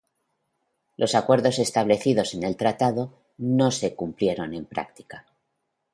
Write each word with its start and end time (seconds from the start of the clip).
Los 0.97 1.13
acuerdos 1.13 1.59
establecidos 1.59 2.33
en 2.33 2.41
el 2.41 2.57
Tratado 2.57 3.19
no 3.37 3.69
se 3.69 3.93
cumplieron 3.93 4.55
en 4.55 4.65
práctica. 4.65 5.27